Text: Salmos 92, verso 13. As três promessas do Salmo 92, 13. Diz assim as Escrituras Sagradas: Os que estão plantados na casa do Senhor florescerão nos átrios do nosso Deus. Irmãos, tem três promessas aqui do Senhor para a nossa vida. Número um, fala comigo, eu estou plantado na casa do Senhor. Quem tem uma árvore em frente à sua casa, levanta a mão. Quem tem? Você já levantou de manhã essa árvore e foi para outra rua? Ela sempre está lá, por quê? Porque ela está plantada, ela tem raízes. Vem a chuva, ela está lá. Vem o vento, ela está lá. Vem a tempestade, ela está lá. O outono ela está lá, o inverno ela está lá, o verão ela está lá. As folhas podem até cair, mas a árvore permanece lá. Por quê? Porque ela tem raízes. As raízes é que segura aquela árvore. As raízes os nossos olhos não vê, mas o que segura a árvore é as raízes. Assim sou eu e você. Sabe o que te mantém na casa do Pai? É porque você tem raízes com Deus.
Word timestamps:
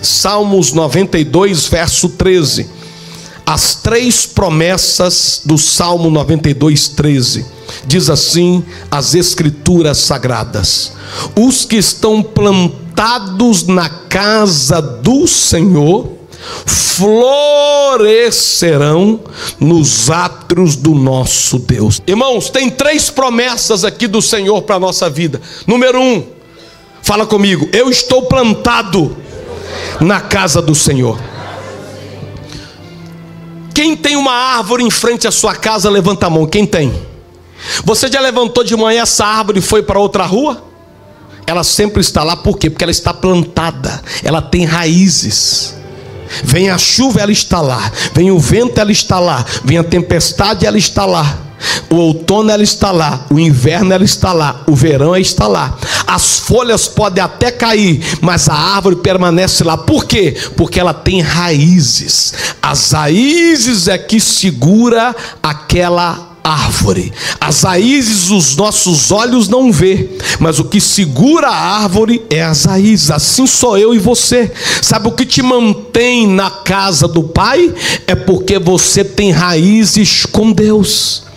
Salmos 0.00 0.72
92, 0.72 1.66
verso 1.66 2.08
13. 2.10 2.68
As 3.44 3.74
três 3.76 4.26
promessas 4.26 5.42
do 5.44 5.56
Salmo 5.56 6.10
92, 6.10 6.88
13. 6.88 7.46
Diz 7.86 8.10
assim 8.10 8.64
as 8.90 9.14
Escrituras 9.14 9.98
Sagradas: 9.98 10.92
Os 11.34 11.64
que 11.64 11.76
estão 11.76 12.22
plantados 12.22 13.66
na 13.66 13.88
casa 13.88 14.82
do 14.82 15.26
Senhor 15.26 16.18
florescerão 16.66 19.20
nos 19.58 20.10
átrios 20.10 20.76
do 20.76 20.94
nosso 20.94 21.58
Deus. 21.58 22.00
Irmãos, 22.06 22.50
tem 22.50 22.68
três 22.70 23.10
promessas 23.10 23.84
aqui 23.84 24.06
do 24.06 24.22
Senhor 24.22 24.62
para 24.62 24.76
a 24.76 24.80
nossa 24.80 25.10
vida. 25.10 25.40
Número 25.66 26.00
um, 26.00 26.24
fala 27.02 27.26
comigo, 27.26 27.68
eu 27.72 27.90
estou 27.90 28.22
plantado 28.22 29.16
na 30.00 30.20
casa 30.20 30.60
do 30.62 30.74
Senhor. 30.74 31.18
Quem 33.74 33.96
tem 33.96 34.16
uma 34.16 34.32
árvore 34.32 34.82
em 34.82 34.90
frente 34.90 35.26
à 35.26 35.30
sua 35.30 35.54
casa, 35.54 35.88
levanta 35.88 36.26
a 36.26 36.30
mão. 36.30 36.46
Quem 36.46 36.66
tem? 36.66 36.92
Você 37.84 38.08
já 38.08 38.20
levantou 38.20 38.64
de 38.64 38.76
manhã 38.76 39.02
essa 39.02 39.24
árvore 39.24 39.60
e 39.60 39.62
foi 39.62 39.82
para 39.82 39.98
outra 39.98 40.24
rua? 40.24 40.64
Ela 41.46 41.64
sempre 41.64 42.00
está 42.00 42.22
lá, 42.22 42.36
por 42.36 42.58
quê? 42.58 42.68
Porque 42.68 42.84
ela 42.84 42.90
está 42.90 43.14
plantada, 43.14 44.02
ela 44.22 44.42
tem 44.42 44.64
raízes. 44.64 45.74
Vem 46.44 46.68
a 46.68 46.76
chuva, 46.76 47.20
ela 47.20 47.32
está 47.32 47.60
lá. 47.60 47.90
Vem 48.12 48.30
o 48.30 48.38
vento, 48.38 48.78
ela 48.78 48.92
está 48.92 49.18
lá. 49.18 49.44
Vem 49.64 49.78
a 49.78 49.84
tempestade, 49.84 50.66
ela 50.66 50.76
está 50.76 51.06
lá. 51.06 51.47
O 51.90 51.96
outono 51.96 52.50
ela 52.50 52.62
está 52.62 52.90
lá, 52.90 53.26
o 53.30 53.38
inverno 53.38 53.92
ela 53.92 54.04
está 54.04 54.32
lá, 54.32 54.62
o 54.66 54.74
verão 54.74 55.08
ela 55.08 55.20
está 55.20 55.46
lá. 55.46 55.76
As 56.06 56.38
folhas 56.38 56.86
podem 56.88 57.22
até 57.22 57.50
cair, 57.50 58.00
mas 58.20 58.48
a 58.48 58.54
árvore 58.54 58.96
permanece 58.96 59.64
lá. 59.64 59.76
Por 59.76 60.04
quê? 60.04 60.36
Porque 60.56 60.80
ela 60.80 60.94
tem 60.94 61.20
raízes. 61.20 62.34
As 62.62 62.92
raízes 62.92 63.88
é 63.88 63.98
que 63.98 64.20
segura 64.20 65.14
aquela 65.42 66.28
árvore. 66.48 67.12
As 67.40 67.62
raízes 67.62 68.30
os 68.30 68.56
nossos 68.56 69.10
olhos 69.10 69.48
não 69.48 69.70
vê, 69.70 70.08
mas 70.38 70.58
o 70.58 70.64
que 70.64 70.80
segura 70.80 71.48
a 71.48 71.82
árvore 71.82 72.22
é 72.30 72.42
as 72.42 72.64
raízes. 72.64 73.10
Assim 73.10 73.46
sou 73.46 73.76
eu 73.76 73.94
e 73.94 73.98
você. 73.98 74.50
Sabe 74.82 75.08
o 75.08 75.12
que 75.12 75.26
te 75.26 75.42
mantém 75.42 76.26
na 76.26 76.50
casa 76.50 77.06
do 77.06 77.22
Pai? 77.22 77.72
É 78.06 78.14
porque 78.14 78.58
você 78.58 79.04
tem 79.04 79.30
raízes 79.30 80.24
com 80.24 80.52
Deus. 80.52 81.27